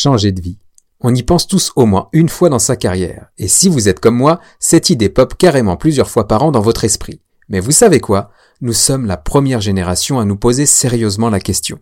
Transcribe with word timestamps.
changer 0.00 0.32
de 0.32 0.40
vie. 0.40 0.58
On 1.00 1.14
y 1.14 1.22
pense 1.22 1.46
tous 1.46 1.72
au 1.76 1.84
moins 1.84 2.08
une 2.12 2.28
fois 2.28 2.48
dans 2.48 2.58
sa 2.58 2.76
carrière, 2.76 3.28
et 3.38 3.48
si 3.48 3.68
vous 3.68 3.88
êtes 3.88 4.00
comme 4.00 4.16
moi, 4.16 4.40
cette 4.58 4.90
idée 4.90 5.10
pop 5.10 5.34
carrément 5.36 5.76
plusieurs 5.76 6.10
fois 6.10 6.26
par 6.26 6.42
an 6.42 6.52
dans 6.52 6.60
votre 6.60 6.84
esprit. 6.84 7.20
Mais 7.48 7.60
vous 7.60 7.70
savez 7.70 8.00
quoi? 8.00 8.30
Nous 8.62 8.72
sommes 8.72 9.06
la 9.06 9.16
première 9.16 9.60
génération 9.60 10.18
à 10.18 10.24
nous 10.24 10.36
poser 10.36 10.66
sérieusement 10.66 11.30
la 11.30 11.40
question. 11.40 11.78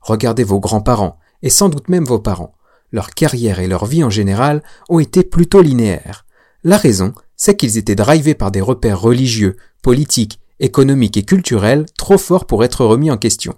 Regardez 0.00 0.42
vos 0.42 0.58
grands-parents, 0.58 1.18
et 1.42 1.50
sans 1.50 1.68
doute 1.68 1.88
même 1.88 2.04
vos 2.04 2.18
parents. 2.18 2.54
Leur 2.90 3.10
carrière 3.10 3.60
et 3.60 3.68
leur 3.68 3.86
vie 3.86 4.04
en 4.04 4.10
général 4.10 4.62
ont 4.88 4.98
été 4.98 5.22
plutôt 5.22 5.62
linéaires. 5.62 6.26
La 6.64 6.76
raison, 6.76 7.12
c'est 7.36 7.56
qu'ils 7.56 7.78
étaient 7.78 7.94
drivés 7.94 8.34
par 8.34 8.50
des 8.50 8.60
repères 8.60 9.00
religieux, 9.00 9.56
politiques, 9.82 10.40
économiques 10.60 11.16
et 11.16 11.24
culturels 11.24 11.86
trop 11.96 12.18
forts 12.18 12.46
pour 12.46 12.64
être 12.64 12.84
remis 12.84 13.10
en 13.10 13.18
question. 13.18 13.54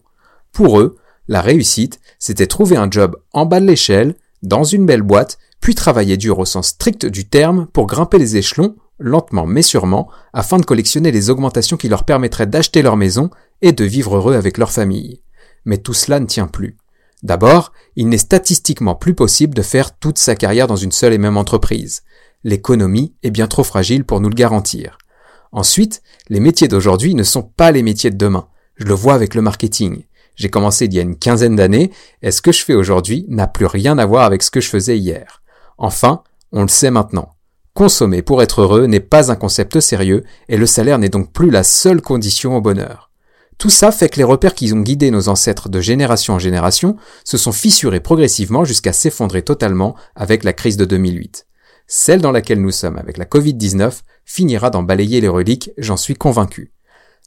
Pour 0.52 0.80
eux, 0.80 0.96
la 1.28 1.40
réussite, 1.40 2.00
c'était 2.18 2.46
trouver 2.46 2.76
un 2.76 2.90
job 2.90 3.16
en 3.32 3.46
bas 3.46 3.60
de 3.60 3.66
l'échelle, 3.66 4.14
dans 4.42 4.64
une 4.64 4.86
belle 4.86 5.02
boîte, 5.02 5.38
puis 5.60 5.74
travailler 5.74 6.16
dur 6.16 6.38
au 6.38 6.44
sens 6.44 6.68
strict 6.68 7.06
du 7.06 7.26
terme 7.26 7.66
pour 7.72 7.86
grimper 7.86 8.18
les 8.18 8.36
échelons, 8.36 8.76
lentement 8.98 9.46
mais 9.46 9.62
sûrement, 9.62 10.08
afin 10.32 10.58
de 10.58 10.66
collectionner 10.66 11.10
les 11.10 11.30
augmentations 11.30 11.76
qui 11.76 11.88
leur 11.88 12.04
permettraient 12.04 12.46
d'acheter 12.46 12.82
leur 12.82 12.96
maison 12.96 13.30
et 13.62 13.72
de 13.72 13.84
vivre 13.84 14.16
heureux 14.16 14.34
avec 14.34 14.58
leur 14.58 14.70
famille. 14.70 15.22
Mais 15.64 15.78
tout 15.78 15.94
cela 15.94 16.20
ne 16.20 16.26
tient 16.26 16.46
plus. 16.46 16.76
D'abord, 17.22 17.72
il 17.96 18.10
n'est 18.10 18.18
statistiquement 18.18 18.94
plus 18.94 19.14
possible 19.14 19.54
de 19.54 19.62
faire 19.62 19.96
toute 19.96 20.18
sa 20.18 20.34
carrière 20.34 20.66
dans 20.66 20.76
une 20.76 20.92
seule 20.92 21.14
et 21.14 21.18
même 21.18 21.38
entreprise. 21.38 22.02
L'économie 22.44 23.14
est 23.22 23.30
bien 23.30 23.46
trop 23.46 23.64
fragile 23.64 24.04
pour 24.04 24.20
nous 24.20 24.28
le 24.28 24.34
garantir. 24.34 24.98
Ensuite, 25.50 26.02
les 26.28 26.40
métiers 26.40 26.68
d'aujourd'hui 26.68 27.14
ne 27.14 27.22
sont 27.22 27.42
pas 27.42 27.70
les 27.70 27.82
métiers 27.82 28.10
de 28.10 28.18
demain. 28.18 28.48
Je 28.76 28.84
le 28.84 28.92
vois 28.92 29.14
avec 29.14 29.34
le 29.34 29.40
marketing. 29.40 30.04
J'ai 30.36 30.48
commencé 30.48 30.86
il 30.86 30.94
y 30.94 30.98
a 30.98 31.02
une 31.02 31.16
quinzaine 31.16 31.56
d'années, 31.56 31.90
et 32.22 32.30
ce 32.30 32.42
que 32.42 32.52
je 32.52 32.64
fais 32.64 32.74
aujourd'hui 32.74 33.24
n'a 33.28 33.46
plus 33.46 33.66
rien 33.66 33.98
à 33.98 34.06
voir 34.06 34.24
avec 34.24 34.42
ce 34.42 34.50
que 34.50 34.60
je 34.60 34.68
faisais 34.68 34.98
hier. 34.98 35.42
Enfin, 35.78 36.22
on 36.52 36.62
le 36.62 36.68
sait 36.68 36.90
maintenant. 36.90 37.30
Consommer 37.72 38.22
pour 38.22 38.42
être 38.42 38.62
heureux 38.62 38.86
n'est 38.86 39.00
pas 39.00 39.32
un 39.32 39.36
concept 39.36 39.80
sérieux, 39.80 40.22
et 40.48 40.56
le 40.56 40.66
salaire 40.66 40.98
n'est 40.98 41.08
donc 41.08 41.32
plus 41.32 41.50
la 41.50 41.64
seule 41.64 42.02
condition 42.02 42.56
au 42.56 42.60
bonheur. 42.60 43.10
Tout 43.58 43.70
ça 43.70 43.92
fait 43.92 44.08
que 44.08 44.16
les 44.16 44.24
repères 44.24 44.54
qui 44.54 44.72
ont 44.72 44.80
guidé 44.80 45.10
nos 45.10 45.28
ancêtres 45.28 45.68
de 45.68 45.80
génération 45.80 46.34
en 46.34 46.38
génération 46.38 46.96
se 47.24 47.36
sont 47.36 47.52
fissurés 47.52 48.00
progressivement 48.00 48.64
jusqu'à 48.64 48.92
s'effondrer 48.92 49.42
totalement 49.42 49.96
avec 50.16 50.44
la 50.44 50.52
crise 50.52 50.76
de 50.76 50.84
2008. 50.84 51.46
Celle 51.86 52.20
dans 52.20 52.32
laquelle 52.32 52.60
nous 52.60 52.70
sommes 52.70 52.98
avec 52.98 53.18
la 53.18 53.24
Covid-19 53.24 54.00
finira 54.24 54.70
d'en 54.70 54.82
balayer 54.82 55.20
les 55.20 55.28
reliques, 55.28 55.70
j'en 55.78 55.96
suis 55.96 56.14
convaincu. 56.14 56.73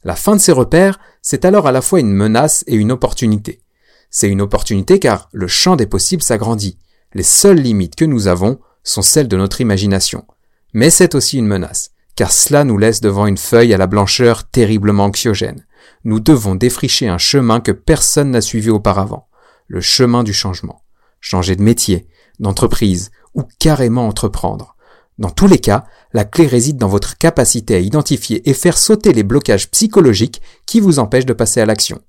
La 0.04 0.14
fin 0.14 0.36
de 0.36 0.40
ces 0.40 0.52
repères, 0.52 0.98
c'est 1.22 1.44
alors 1.44 1.66
à 1.66 1.72
la 1.72 1.80
fois 1.80 2.00
une 2.00 2.12
menace 2.12 2.64
et 2.66 2.76
une 2.76 2.92
opportunité. 2.92 3.62
C'est 4.10 4.28
une 4.28 4.40
opportunité 4.40 4.98
car 4.98 5.28
le 5.32 5.48
champ 5.48 5.76
des 5.76 5.86
possibles 5.86 6.22
s'agrandit. 6.22 6.78
Les 7.14 7.22
seules 7.22 7.58
limites 7.58 7.96
que 7.96 8.04
nous 8.04 8.28
avons 8.28 8.60
sont 8.84 9.02
celles 9.02 9.28
de 9.28 9.36
notre 9.36 9.60
imagination. 9.60 10.24
Mais 10.72 10.90
c'est 10.90 11.14
aussi 11.14 11.38
une 11.38 11.46
menace, 11.46 11.90
car 12.14 12.32
cela 12.32 12.64
nous 12.64 12.78
laisse 12.78 13.00
devant 13.00 13.26
une 13.26 13.38
feuille 13.38 13.74
à 13.74 13.78
la 13.78 13.86
blancheur 13.86 14.48
terriblement 14.48 15.06
anxiogène. 15.06 15.66
Nous 16.04 16.20
devons 16.20 16.54
défricher 16.54 17.08
un 17.08 17.18
chemin 17.18 17.60
que 17.60 17.72
personne 17.72 18.30
n'a 18.30 18.40
suivi 18.40 18.70
auparavant, 18.70 19.28
le 19.66 19.80
chemin 19.80 20.22
du 20.22 20.32
changement. 20.32 20.82
Changer 21.20 21.56
de 21.56 21.62
métier, 21.62 22.08
d'entreprise 22.38 23.10
ou 23.34 23.42
carrément 23.58 24.06
entreprendre. 24.06 24.76
Dans 25.18 25.30
tous 25.30 25.48
les 25.48 25.58
cas, 25.58 25.84
la 26.12 26.24
clé 26.24 26.46
réside 26.46 26.76
dans 26.76 26.86
votre 26.86 27.18
capacité 27.18 27.74
à 27.74 27.80
identifier 27.80 28.48
et 28.48 28.54
faire 28.54 28.78
sauter 28.78 29.12
les 29.12 29.24
blocages 29.24 29.68
psychologiques 29.68 30.40
qui 30.64 30.78
vous 30.78 31.00
empêchent 31.00 31.26
de 31.26 31.32
passer 31.32 31.60
à 31.60 31.66
l'action. 31.66 32.00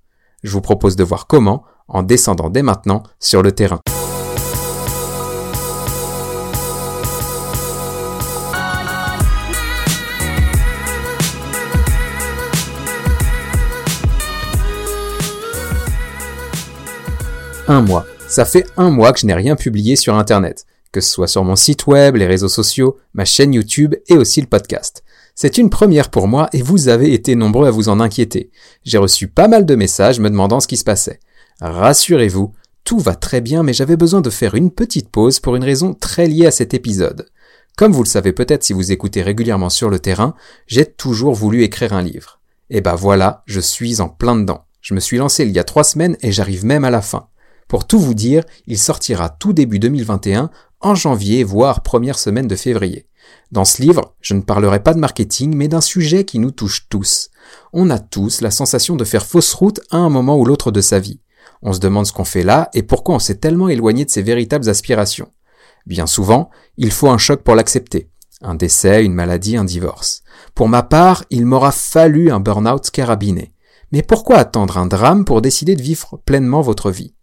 Je 0.43 0.51
vous 0.51 0.61
propose 0.61 0.95
de 0.95 1.03
voir 1.03 1.25
comment 1.25 1.63
en 1.87 2.03
descendant 2.03 2.51
dès 2.51 2.61
maintenant 2.61 3.01
sur 3.19 3.41
le 3.41 3.51
terrain. 3.51 3.79
Un 17.67 17.81
mois. 17.81 18.05
Ça 18.27 18.45
fait 18.45 18.67
un 18.77 18.91
mois 18.91 19.13
que 19.13 19.19
je 19.19 19.25
n'ai 19.25 19.33
rien 19.33 19.55
publié 19.55 19.95
sur 19.95 20.13
Internet 20.13 20.67
que 20.91 21.01
ce 21.01 21.09
soit 21.09 21.27
sur 21.27 21.43
mon 21.43 21.55
site 21.55 21.87
web, 21.87 22.15
les 22.15 22.27
réseaux 22.27 22.49
sociaux, 22.49 22.97
ma 23.13 23.25
chaîne 23.25 23.53
YouTube 23.53 23.95
et 24.07 24.17
aussi 24.17 24.41
le 24.41 24.47
podcast. 24.47 25.03
C'est 25.35 25.57
une 25.57 25.69
première 25.69 26.09
pour 26.09 26.27
moi 26.27 26.49
et 26.51 26.61
vous 26.61 26.89
avez 26.89 27.13
été 27.13 27.35
nombreux 27.35 27.67
à 27.67 27.71
vous 27.71 27.89
en 27.89 27.99
inquiéter. 27.99 28.51
J'ai 28.83 28.97
reçu 28.97 29.27
pas 29.27 29.47
mal 29.47 29.65
de 29.65 29.75
messages 29.75 30.19
me 30.19 30.29
demandant 30.29 30.59
ce 30.59 30.67
qui 30.67 30.77
se 30.77 30.83
passait. 30.83 31.19
Rassurez-vous, 31.61 32.53
tout 32.83 32.99
va 32.99 33.15
très 33.15 33.41
bien 33.41 33.63
mais 33.63 33.73
j'avais 33.73 33.97
besoin 33.97 34.21
de 34.21 34.29
faire 34.29 34.55
une 34.55 34.71
petite 34.71 35.09
pause 35.09 35.39
pour 35.39 35.55
une 35.55 35.63
raison 35.63 35.93
très 35.93 36.27
liée 36.27 36.47
à 36.47 36.51
cet 36.51 36.73
épisode. 36.73 37.27
Comme 37.77 37.93
vous 37.93 38.03
le 38.03 38.09
savez 38.09 38.33
peut-être 38.33 38.63
si 38.63 38.73
vous 38.73 38.91
écoutez 38.91 39.21
régulièrement 39.21 39.69
sur 39.69 39.89
le 39.89 39.99
terrain, 39.99 40.35
j'ai 40.67 40.85
toujours 40.85 41.33
voulu 41.33 41.63
écrire 41.63 41.93
un 41.93 42.01
livre. 42.01 42.39
Et 42.69 42.81
bah 42.81 42.95
voilà, 42.95 43.43
je 43.45 43.61
suis 43.61 44.01
en 44.01 44.09
plein 44.09 44.35
dedans. 44.35 44.65
Je 44.81 44.93
me 44.93 44.99
suis 44.99 45.17
lancé 45.17 45.43
il 45.45 45.51
y 45.51 45.59
a 45.59 45.63
trois 45.63 45.83
semaines 45.83 46.17
et 46.21 46.31
j'arrive 46.31 46.65
même 46.65 46.83
à 46.83 46.89
la 46.89 47.01
fin. 47.01 47.29
Pour 47.69 47.85
tout 47.85 47.99
vous 47.99 48.15
dire, 48.15 48.43
il 48.67 48.79
sortira 48.79 49.29
tout 49.29 49.53
début 49.53 49.79
2021 49.79 50.49
en 50.81 50.95
janvier, 50.95 51.43
voire 51.43 51.81
première 51.81 52.17
semaine 52.17 52.47
de 52.47 52.55
février. 52.55 53.07
Dans 53.51 53.65
ce 53.65 53.81
livre, 53.81 54.15
je 54.21 54.33
ne 54.33 54.41
parlerai 54.41 54.81
pas 54.81 54.93
de 54.93 54.99
marketing, 54.99 55.53
mais 55.55 55.67
d'un 55.67 55.81
sujet 55.81 56.23
qui 56.23 56.39
nous 56.39 56.51
touche 56.51 56.87
tous. 56.89 57.29
On 57.73 57.89
a 57.89 57.99
tous 57.99 58.41
la 58.41 58.51
sensation 58.51 58.95
de 58.95 59.03
faire 59.03 59.25
fausse 59.25 59.53
route 59.53 59.81
à 59.91 59.97
un 59.97 60.09
moment 60.09 60.37
ou 60.37 60.45
l'autre 60.45 60.71
de 60.71 60.81
sa 60.81 60.99
vie. 60.99 61.19
On 61.61 61.73
se 61.73 61.79
demande 61.79 62.05
ce 62.05 62.13
qu'on 62.13 62.23
fait 62.23 62.43
là 62.43 62.69
et 62.73 62.83
pourquoi 62.83 63.15
on 63.15 63.19
s'est 63.19 63.35
tellement 63.35 63.69
éloigné 63.69 64.05
de 64.05 64.09
ses 64.09 64.21
véritables 64.21 64.69
aspirations. 64.69 65.31
Bien 65.85 66.07
souvent, 66.07 66.49
il 66.77 66.91
faut 66.91 67.09
un 67.09 67.17
choc 67.17 67.43
pour 67.43 67.55
l'accepter. 67.55 68.09
Un 68.41 68.55
décès, 68.55 69.03
une 69.03 69.13
maladie, 69.13 69.57
un 69.57 69.65
divorce. 69.65 70.21
Pour 70.55 70.69
ma 70.69 70.83
part, 70.83 71.25
il 71.29 71.45
m'aura 71.45 71.71
fallu 71.71 72.31
un 72.31 72.39
burn-out 72.39 72.89
carabiné. 72.91 73.53
Mais 73.91 74.03
pourquoi 74.03 74.37
attendre 74.37 74.77
un 74.77 74.85
drame 74.85 75.25
pour 75.25 75.41
décider 75.41 75.75
de 75.75 75.81
vivre 75.81 76.21
pleinement 76.23 76.61
votre 76.61 76.91
vie? 76.91 77.15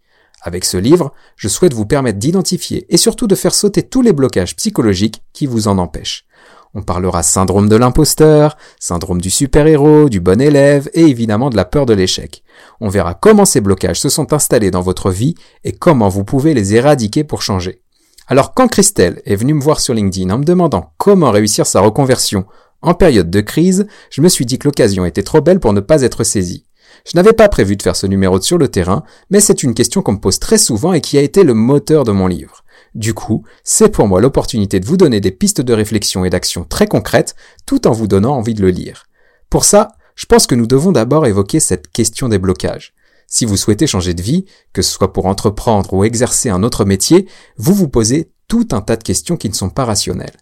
Avec 0.46 0.64
ce 0.64 0.76
livre, 0.76 1.12
je 1.34 1.48
souhaite 1.48 1.74
vous 1.74 1.86
permettre 1.86 2.20
d'identifier 2.20 2.86
et 2.88 2.96
surtout 2.96 3.26
de 3.26 3.34
faire 3.34 3.52
sauter 3.52 3.82
tous 3.82 4.00
les 4.00 4.12
blocages 4.12 4.54
psychologiques 4.54 5.22
qui 5.32 5.44
vous 5.46 5.66
en 5.66 5.76
empêchent. 5.76 6.24
On 6.72 6.82
parlera 6.82 7.24
syndrome 7.24 7.68
de 7.68 7.74
l'imposteur, 7.74 8.56
syndrome 8.78 9.20
du 9.20 9.30
super-héros, 9.30 10.08
du 10.08 10.20
bon 10.20 10.40
élève 10.40 10.88
et 10.94 11.02
évidemment 11.02 11.50
de 11.50 11.56
la 11.56 11.64
peur 11.64 11.84
de 11.84 11.94
l'échec. 11.94 12.44
On 12.80 12.88
verra 12.88 13.14
comment 13.14 13.44
ces 13.44 13.60
blocages 13.60 13.98
se 13.98 14.08
sont 14.08 14.32
installés 14.32 14.70
dans 14.70 14.82
votre 14.82 15.10
vie 15.10 15.34
et 15.64 15.72
comment 15.72 16.08
vous 16.08 16.22
pouvez 16.22 16.54
les 16.54 16.76
éradiquer 16.76 17.24
pour 17.24 17.42
changer. 17.42 17.82
Alors 18.28 18.54
quand 18.54 18.68
Christelle 18.68 19.22
est 19.24 19.36
venue 19.36 19.54
me 19.54 19.62
voir 19.62 19.80
sur 19.80 19.94
LinkedIn 19.94 20.30
en 20.30 20.38
me 20.38 20.44
demandant 20.44 20.92
comment 20.96 21.32
réussir 21.32 21.66
sa 21.66 21.80
reconversion 21.80 22.44
en 22.82 22.94
période 22.94 23.30
de 23.30 23.40
crise, 23.40 23.88
je 24.10 24.22
me 24.22 24.28
suis 24.28 24.46
dit 24.46 24.58
que 24.60 24.68
l'occasion 24.68 25.04
était 25.04 25.24
trop 25.24 25.40
belle 25.40 25.58
pour 25.58 25.72
ne 25.72 25.80
pas 25.80 26.02
être 26.02 26.22
saisie. 26.22 26.66
Je 27.06 27.12
n'avais 27.14 27.32
pas 27.32 27.48
prévu 27.48 27.76
de 27.76 27.82
faire 27.82 27.94
ce 27.94 28.08
numéro 28.08 28.40
sur 28.40 28.58
le 28.58 28.66
terrain, 28.66 29.04
mais 29.30 29.38
c'est 29.38 29.62
une 29.62 29.74
question 29.74 30.02
qu'on 30.02 30.14
me 30.14 30.20
pose 30.20 30.40
très 30.40 30.58
souvent 30.58 30.92
et 30.92 31.00
qui 31.00 31.16
a 31.16 31.22
été 31.22 31.44
le 31.44 31.54
moteur 31.54 32.02
de 32.02 32.10
mon 32.10 32.26
livre. 32.26 32.64
Du 32.96 33.14
coup, 33.14 33.44
c'est 33.62 33.90
pour 33.90 34.08
moi 34.08 34.20
l'opportunité 34.20 34.80
de 34.80 34.86
vous 34.86 34.96
donner 34.96 35.20
des 35.20 35.30
pistes 35.30 35.60
de 35.60 35.72
réflexion 35.72 36.24
et 36.24 36.30
d'action 36.30 36.64
très 36.64 36.88
concrètes, 36.88 37.36
tout 37.64 37.86
en 37.86 37.92
vous 37.92 38.08
donnant 38.08 38.34
envie 38.34 38.54
de 38.54 38.62
le 38.62 38.70
lire. 38.70 39.06
Pour 39.50 39.64
ça, 39.64 39.92
je 40.16 40.26
pense 40.26 40.48
que 40.48 40.56
nous 40.56 40.66
devons 40.66 40.90
d'abord 40.90 41.26
évoquer 41.26 41.60
cette 41.60 41.92
question 41.92 42.28
des 42.28 42.38
blocages. 42.38 42.92
Si 43.28 43.44
vous 43.44 43.56
souhaitez 43.56 43.86
changer 43.86 44.14
de 44.14 44.22
vie, 44.22 44.44
que 44.72 44.82
ce 44.82 44.90
soit 44.90 45.12
pour 45.12 45.26
entreprendre 45.26 45.92
ou 45.92 46.02
exercer 46.02 46.48
un 46.48 46.64
autre 46.64 46.84
métier, 46.84 47.28
vous 47.56 47.74
vous 47.74 47.88
posez 47.88 48.32
tout 48.48 48.66
un 48.72 48.80
tas 48.80 48.96
de 48.96 49.04
questions 49.04 49.36
qui 49.36 49.48
ne 49.48 49.54
sont 49.54 49.70
pas 49.70 49.84
rationnelles. 49.84 50.36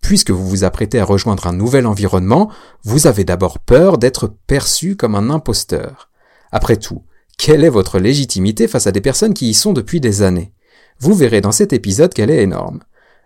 Puisque 0.00 0.30
vous 0.30 0.48
vous 0.48 0.64
apprêtez 0.64 1.00
à 1.00 1.04
rejoindre 1.04 1.46
un 1.46 1.52
nouvel 1.52 1.86
environnement, 1.86 2.50
vous 2.84 3.06
avez 3.06 3.24
d'abord 3.24 3.58
peur 3.58 3.98
d'être 3.98 4.32
perçu 4.46 4.96
comme 4.96 5.14
un 5.14 5.30
imposteur. 5.30 6.10
Après 6.50 6.76
tout, 6.76 7.02
quelle 7.36 7.64
est 7.64 7.68
votre 7.68 7.98
légitimité 7.98 8.68
face 8.68 8.86
à 8.86 8.92
des 8.92 9.00
personnes 9.00 9.34
qui 9.34 9.50
y 9.50 9.54
sont 9.54 9.72
depuis 9.72 10.00
des 10.00 10.22
années? 10.22 10.52
Vous 10.98 11.14
verrez 11.14 11.40
dans 11.40 11.52
cet 11.52 11.72
épisode 11.72 12.12
qu'elle 12.12 12.30
est 12.30 12.42
énorme. 12.42 12.80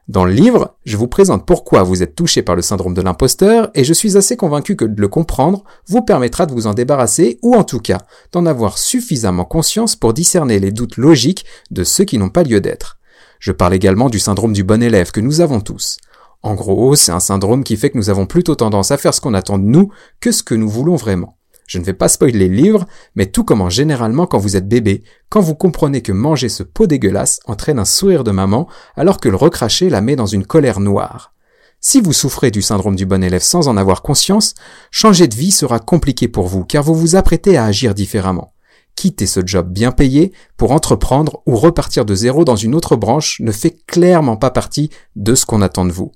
Dans 0.08 0.24
le 0.24 0.32
livre, 0.32 0.76
je 0.84 0.96
vous 0.96 1.06
présente 1.06 1.46
pourquoi 1.46 1.84
vous 1.84 2.02
êtes 2.02 2.16
touché 2.16 2.42
par 2.42 2.56
le 2.56 2.62
syndrome 2.62 2.92
de 2.92 3.00
l'imposteur 3.00 3.70
et 3.74 3.84
je 3.84 3.94
suis 3.94 4.16
assez 4.16 4.36
convaincu 4.36 4.74
que 4.74 4.84
de 4.84 5.00
le 5.00 5.06
comprendre 5.06 5.62
vous 5.86 6.02
permettra 6.02 6.44
de 6.44 6.52
vous 6.52 6.66
en 6.66 6.74
débarrasser 6.74 7.38
ou 7.40 7.54
en 7.54 7.62
tout 7.62 7.78
cas 7.78 7.98
d'en 8.32 8.44
avoir 8.44 8.78
suffisamment 8.78 9.44
conscience 9.44 9.94
pour 9.94 10.12
discerner 10.12 10.58
les 10.58 10.72
doutes 10.72 10.96
logiques 10.96 11.46
de 11.70 11.84
ceux 11.84 12.04
qui 12.04 12.18
n'ont 12.18 12.30
pas 12.30 12.42
lieu 12.42 12.60
d'être. 12.60 12.98
Je 13.38 13.52
parle 13.52 13.74
également 13.74 14.10
du 14.10 14.18
syndrome 14.18 14.52
du 14.52 14.64
bon 14.64 14.82
élève 14.82 15.12
que 15.12 15.20
nous 15.20 15.40
avons 15.40 15.60
tous. 15.60 15.98
En 16.42 16.54
gros, 16.54 16.96
c'est 16.96 17.12
un 17.12 17.20
syndrome 17.20 17.62
qui 17.62 17.76
fait 17.76 17.90
que 17.90 17.98
nous 17.98 18.10
avons 18.10 18.26
plutôt 18.26 18.56
tendance 18.56 18.90
à 18.90 18.98
faire 18.98 19.14
ce 19.14 19.20
qu'on 19.20 19.34
attend 19.34 19.58
de 19.58 19.64
nous 19.64 19.90
que 20.20 20.32
ce 20.32 20.42
que 20.42 20.54
nous 20.54 20.68
voulons 20.68 20.96
vraiment. 20.96 21.38
Je 21.68 21.78
ne 21.78 21.84
vais 21.84 21.92
pas 21.94 22.08
spoiler 22.08 22.48
le 22.48 22.54
livre, 22.54 22.84
mais 23.14 23.26
tout 23.26 23.44
commence 23.44 23.72
généralement 23.72 24.26
quand 24.26 24.38
vous 24.38 24.56
êtes 24.56 24.68
bébé, 24.68 25.04
quand 25.28 25.40
vous 25.40 25.54
comprenez 25.54 26.02
que 26.02 26.12
manger 26.12 26.48
ce 26.48 26.64
pot 26.64 26.86
dégueulasse 26.86 27.38
entraîne 27.46 27.78
un 27.78 27.84
sourire 27.84 28.24
de 28.24 28.32
maman, 28.32 28.68
alors 28.96 29.20
que 29.20 29.28
le 29.28 29.36
recracher 29.36 29.88
la 29.88 30.00
met 30.00 30.16
dans 30.16 30.26
une 30.26 30.44
colère 30.44 30.80
noire. 30.80 31.32
Si 31.80 32.00
vous 32.00 32.12
souffrez 32.12 32.50
du 32.50 32.60
syndrome 32.60 32.96
du 32.96 33.06
bon 33.06 33.22
élève 33.24 33.42
sans 33.42 33.68
en 33.68 33.76
avoir 33.76 34.02
conscience, 34.02 34.54
changer 34.90 35.28
de 35.28 35.34
vie 35.34 35.50
sera 35.50 35.78
compliqué 35.78 36.28
pour 36.28 36.46
vous, 36.46 36.64
car 36.64 36.82
vous 36.82 36.94
vous 36.94 37.16
apprêtez 37.16 37.56
à 37.56 37.64
agir 37.64 37.94
différemment. 37.94 38.52
quitter 38.94 39.26
ce 39.26 39.40
job 39.44 39.72
bien 39.72 39.90
payé 39.90 40.32
pour 40.56 40.72
entreprendre 40.72 41.42
ou 41.46 41.56
repartir 41.56 42.04
de 42.04 42.14
zéro 42.14 42.44
dans 42.44 42.56
une 42.56 42.74
autre 42.74 42.94
branche 42.94 43.40
ne 43.40 43.50
fait 43.50 43.78
clairement 43.86 44.36
pas 44.36 44.50
partie 44.50 44.90
de 45.16 45.34
ce 45.34 45.46
qu'on 45.46 45.62
attend 45.62 45.86
de 45.86 45.92
vous. 45.92 46.12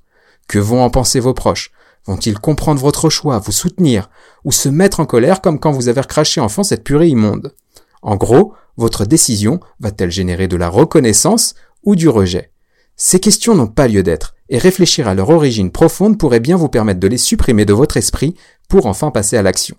Que 0.48 0.58
vont 0.58 0.82
en 0.82 0.90
penser 0.90 1.20
vos 1.20 1.34
proches? 1.34 1.70
Vont-ils 2.06 2.38
comprendre 2.38 2.81
votre 2.81 3.10
choix, 3.10 3.38
vous 3.38 3.52
soutenir, 3.52 4.10
ou 4.44 4.52
se 4.52 4.69
mettre 4.69 5.00
en 5.00 5.06
colère 5.06 5.40
comme 5.40 5.58
quand 5.58 5.72
vous 5.72 5.88
avez 5.88 6.00
recraché 6.00 6.40
enfant 6.40 6.62
cette 6.62 6.84
purée 6.84 7.08
immonde? 7.08 7.54
En 8.02 8.16
gros, 8.16 8.54
votre 8.76 9.04
décision 9.04 9.58
va-t-elle 9.81 10.12
générer 10.12 10.46
de 10.46 10.56
la 10.56 10.69
reconnaissance 10.69 11.54
ou 11.82 11.96
du 11.96 12.08
rejet? 12.08 12.52
Ces 12.96 13.19
questions 13.19 13.54
n'ont 13.54 13.66
pas 13.66 13.88
lieu 13.88 14.02
d'être, 14.02 14.37
et 14.48 14.58
réfléchir 14.58 15.08
à 15.08 15.14
leur 15.14 15.31
origine 15.31 15.72
profonde 15.72 16.19
pourrait 16.19 16.40
bien 16.40 16.56
vous 16.56 16.69
permettre 16.69 17.00
de 17.00 17.08
les 17.08 17.19
supprimer 17.19 17.64
de 17.64 17.72
votre 17.72 17.96
esprit 17.96 18.37
pour 18.69 18.87
enfin 18.87 19.10
passer 19.10 19.37
à 19.37 19.43
l'action. 19.43 19.76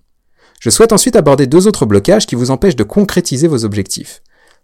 Je 0.59 0.69
souhaite 0.69 0.91
ensuite 0.91 1.15
aborder 1.15 1.47
deux 1.47 1.67
autres 1.67 1.85
blocages 1.85 2.25
qui 2.25 2.35
vous 2.35 2.51
empêchent 2.51 2.75
de 2.75 2.83
concrétiser 2.83 3.47
vos 3.47 3.63
objectifs. 3.63 4.21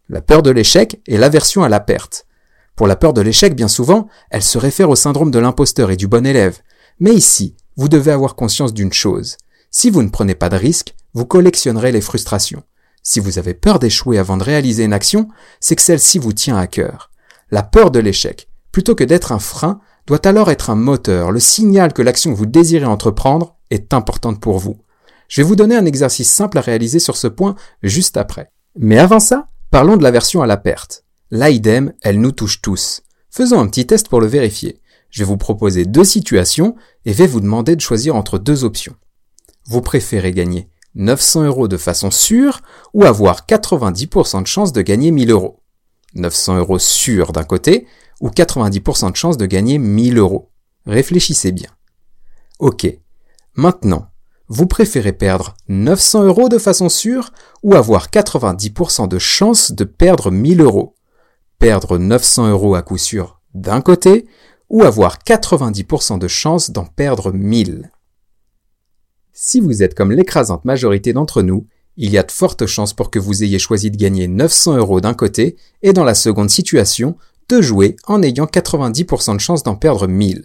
La 0.09 0.21
peur 0.21 0.41
de 0.41 0.51
l'échec 0.51 1.01
et 1.07 1.17
l'aversion 1.17 1.63
à 1.63 1.69
la 1.69 1.79
perte. 1.79 2.25
Pour 2.75 2.87
la 2.87 2.95
peur 2.95 3.13
de 3.13 3.21
l'échec, 3.21 3.55
bien 3.55 3.67
souvent, 3.67 4.07
elle 4.31 4.41
se 4.41 4.57
réfère 4.57 4.89
au 4.89 4.95
syndrome 4.95 5.31
de 5.31 5.39
l'imposteur 5.39 5.91
et 5.91 5.97
du 5.97 6.07
bon 6.07 6.25
élève. 6.25 6.59
Mais 6.99 7.13
ici, 7.13 7.55
vous 7.75 7.87
devez 7.87 8.11
avoir 8.11 8.35
conscience 8.35 8.73
d'une 8.73 8.93
chose. 8.93 9.37
Si 9.69 9.89
vous 9.89 10.01
ne 10.01 10.09
prenez 10.09 10.35
pas 10.35 10.49
de 10.49 10.55
risques, 10.55 10.95
vous 11.13 11.25
collectionnerez 11.25 11.91
les 11.91 12.01
frustrations. 12.01 12.63
Si 13.03 13.19
vous 13.19 13.37
avez 13.37 13.53
peur 13.53 13.79
d'échouer 13.79 14.17
avant 14.17 14.37
de 14.37 14.43
réaliser 14.43 14.83
une 14.83 14.93
action, 14.93 15.27
c'est 15.59 15.75
que 15.75 15.81
celle-ci 15.81 16.19
vous 16.19 16.33
tient 16.33 16.57
à 16.57 16.67
cœur. 16.67 17.11
La 17.51 17.61
peur 17.61 17.91
de 17.91 17.99
l'échec, 17.99 18.47
plutôt 18.71 18.95
que 18.95 19.03
d'être 19.03 19.31
un 19.31 19.39
frein, 19.39 19.79
doit 20.07 20.25
alors 20.25 20.49
être 20.49 20.69
un 20.69 20.75
moteur, 20.75 21.31
le 21.31 21.39
signal 21.39 21.93
que 21.93 22.01
l'action 22.01 22.31
que 22.31 22.37
vous 22.37 22.45
désirez 22.45 22.85
entreprendre 22.85 23.55
est 23.69 23.93
importante 23.93 24.39
pour 24.39 24.57
vous. 24.57 24.77
Je 25.27 25.41
vais 25.41 25.47
vous 25.47 25.55
donner 25.55 25.75
un 25.75 25.85
exercice 25.85 26.31
simple 26.31 26.57
à 26.57 26.61
réaliser 26.61 26.99
sur 26.99 27.17
ce 27.17 27.27
point 27.27 27.55
juste 27.81 28.17
après. 28.17 28.51
Mais 28.77 28.97
avant 28.97 29.19
ça, 29.19 29.47
parlons 29.71 29.97
de 29.97 30.03
l'aversion 30.03 30.41
à 30.41 30.47
la 30.47 30.57
perte. 30.57 31.02
L'AIDEM, 31.35 31.93
elle 32.03 32.21
nous 32.21 32.31
touche 32.31 32.61
tous. 32.61 33.01
Faisons 33.31 33.59
un 33.59 33.65
petit 33.65 33.87
test 33.87 34.07
pour 34.07 34.21
le 34.21 34.27
vérifier. 34.27 34.79
Je 35.09 35.23
vais 35.23 35.27
vous 35.27 35.35
proposer 35.35 35.83
deux 35.83 36.03
situations 36.03 36.75
et 37.05 37.11
vais 37.11 37.25
vous 37.25 37.39
demander 37.39 37.75
de 37.75 37.81
choisir 37.81 38.15
entre 38.15 38.37
deux 38.37 38.63
options. 38.63 38.93
Vous 39.65 39.81
préférez 39.81 40.31
gagner 40.31 40.69
900 40.93 41.45
euros 41.45 41.67
de 41.67 41.77
façon 41.77 42.11
sûre 42.11 42.61
ou 42.93 43.03
avoir 43.03 43.47
90% 43.47 44.43
de 44.43 44.47
chance 44.47 44.73
de 44.73 44.83
gagner 44.83 45.09
1000 45.09 45.31
euros? 45.31 45.59
900 46.13 46.57
euros 46.57 46.77
sûrs 46.77 47.31
d'un 47.31 47.45
côté 47.45 47.87
ou 48.21 48.29
90% 48.29 49.09
de 49.09 49.17
chance 49.17 49.37
de 49.37 49.47
gagner 49.47 49.79
1000 49.79 50.19
euros? 50.19 50.51
Réfléchissez 50.85 51.51
bien. 51.51 51.71
Ok. 52.59 52.85
Maintenant, 53.55 54.05
vous 54.49 54.67
préférez 54.67 55.13
perdre 55.13 55.55
900 55.67 56.25
euros 56.25 56.47
de 56.47 56.59
façon 56.59 56.89
sûre 56.89 57.31
ou 57.63 57.73
avoir 57.73 58.09
90% 58.09 59.07
de 59.07 59.17
chance 59.17 59.71
de 59.71 59.83
perdre 59.83 60.29
1000 60.29 60.61
euros? 60.61 60.93
Perdre 61.63 61.97
900 61.97 62.49
euros 62.49 62.75
à 62.75 62.81
coup 62.81 62.97
sûr 62.97 63.39
d'un 63.53 63.79
côté 63.79 64.27
ou 64.69 64.83
avoir 64.83 65.19
90% 65.19 66.19
de 66.19 66.27
chance 66.27 66.71
d'en 66.71 66.83
perdre 66.83 67.31
1000 67.31 67.89
Si 69.31 69.61
vous 69.61 69.81
êtes 69.81 69.95
comme 69.95 70.11
l'écrasante 70.11 70.65
majorité 70.65 71.13
d'entre 71.13 71.41
nous, 71.41 71.65
il 71.95 72.09
y 72.09 72.17
a 72.17 72.23
de 72.23 72.33
fortes 72.33 72.65
chances 72.65 72.93
pour 72.93 73.09
que 73.09 73.17
vous 73.17 73.45
ayez 73.45 73.59
choisi 73.59 73.91
de 73.91 73.95
gagner 73.95 74.27
900 74.27 74.75
euros 74.75 74.99
d'un 74.99 75.13
côté 75.13 75.55
et 75.81 75.93
dans 75.93 76.03
la 76.03 76.15
seconde 76.15 76.49
situation, 76.49 77.15
de 77.47 77.61
jouer 77.61 77.95
en 78.07 78.21
ayant 78.21 78.43
90% 78.43 79.35
de 79.35 79.39
chance 79.39 79.63
d'en 79.63 79.75
perdre 79.75 80.05
1000. 80.05 80.43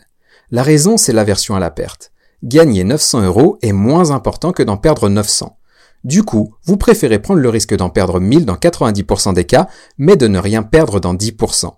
La 0.53 0.63
raison, 0.63 0.97
c'est 0.97 1.13
l'aversion 1.13 1.57
à 1.57 1.59
la 1.59 1.73
perte 1.73 2.13
gagner 2.43 2.85
900 2.85 3.23
euros 3.23 3.59
est 3.63 3.73
moins 3.73 4.11
important 4.11 4.53
que 4.53 4.63
d'en 4.63 4.77
perdre 4.77 5.09
900. 5.09 5.58
Du 6.05 6.23
coup, 6.23 6.55
vous 6.65 6.77
préférez 6.77 7.19
prendre 7.19 7.41
le 7.41 7.49
risque 7.49 7.75
d'en 7.75 7.91
perdre 7.91 8.21
1000 8.21 8.45
dans 8.45 8.55
90% 8.55 9.35
des 9.35 9.45
cas, 9.45 9.69
mais 9.99 10.17
de 10.17 10.29
ne 10.29 10.39
rien 10.39 10.63
perdre 10.63 11.01
dans 11.01 11.15
10%. 11.15 11.73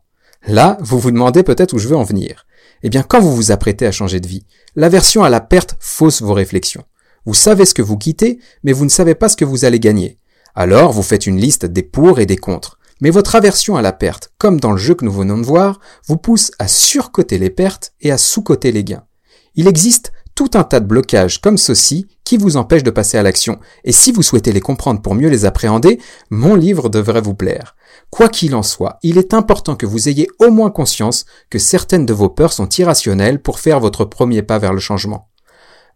Là, 0.47 0.79
vous 0.81 0.99
vous 0.99 1.11
demandez 1.11 1.43
peut-être 1.43 1.75
où 1.75 1.79
je 1.79 1.89
veux 1.89 1.97
en 1.97 2.03
venir. 2.03 2.47
Eh 2.83 2.89
bien, 2.89 3.03
quand 3.03 3.21
vous 3.21 3.35
vous 3.35 3.51
apprêtez 3.51 3.87
à 3.87 3.93
changer 3.93 4.21
de 4.21 4.29
vie, 4.29 4.47
l'aversion 4.77 5.23
à 5.23 5.31
la 5.31 5.41
perte 5.41 5.77
fausse 5.81 6.23
vos 6.23 6.35
réflexions. 6.35 6.85
Vous 7.27 7.35
savez 7.35 7.67
ce 7.67 7.75
que 7.75 7.83
vous 7.83 7.99
quittez, 7.99 8.39
mais 8.63 8.73
vous 8.73 8.85
ne 8.85 8.91
savez 8.91 9.15
pas 9.15 9.29
ce 9.29 9.37
que 9.37 9.45
vous 9.45 9.65
allez 9.65 9.81
gagner. 9.81 10.19
Alors, 10.55 10.93
vous 10.93 11.03
faites 11.03 11.27
une 11.27 11.39
liste 11.39 11.67
des 11.67 11.83
pour 11.83 12.21
et 12.21 12.27
des 12.27 12.37
contre. 12.37 12.79
Mais 13.03 13.11
votre 13.11 13.35
aversion 13.35 13.77
à 13.77 13.83
la 13.83 13.93
perte, 13.93 14.33
comme 14.39 14.61
dans 14.61 14.73
le 14.73 14.79
jeu 14.79 14.95
que 14.95 15.05
nous 15.05 15.13
venons 15.13 15.39
de 15.39 15.47
voir, 15.47 15.81
vous 16.07 16.17
pousse 16.17 16.53
à 16.59 16.69
surcoter 16.69 17.39
les 17.39 17.51
pertes 17.51 17.93
et 18.01 18.11
à 18.11 18.19
sous-coter 18.19 18.73
les 18.73 18.85
gains. 18.85 19.05
Il 19.55 19.67
existe 19.67 20.13
tout 20.41 20.53
un 20.55 20.65
tas 20.65 20.81
de 20.81 20.87
blocages 20.87 21.39
comme 21.43 21.59
ceci 21.59 22.09
qui 22.25 22.39
vous 22.39 22.57
empêchent 22.57 22.83
de 22.83 22.91
passer 22.91 23.19
à 23.19 23.23
l'action. 23.23 23.59
Et 23.85 23.93
si 23.93 24.11
vous 24.11 24.23
souhaitez 24.23 24.53
les 24.53 24.63
comprendre 24.63 25.03
pour 25.03 25.15
mieux 25.15 25.29
les 25.29 25.45
appréhender, 25.45 26.01
mon 26.31 26.55
livre 26.55 26.89
devrait 26.89 27.21
vous 27.21 27.35
plaire. 27.35 27.77
Quoi 28.09 28.31
qu'il 28.31 28.55
en 28.55 28.63
soit, 28.63 28.99
il 29.03 29.19
est 29.19 29.35
important 29.35 29.77
que 29.77 29.85
vous 29.85 30.09
ayez 30.09 30.31
au 30.39 30.51
moins 30.51 30.71
conscience 30.71 31.27
que 31.51 31.59
certaines 31.59 32.07
de 32.07 32.15
vos 32.15 32.31
peurs 32.31 32.55
sont 32.55 32.71
irrationnelles 32.71 33.43
pour 33.43 33.61
faire 33.61 33.81
votre 33.81 34.07
premier 34.07 34.41
pas 34.41 34.59
vers 34.59 34.73
le 34.73 34.81
changement. 34.81 35.29